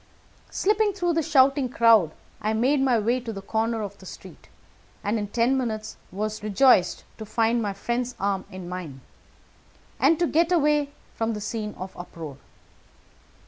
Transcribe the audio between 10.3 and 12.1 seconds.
away from the scene of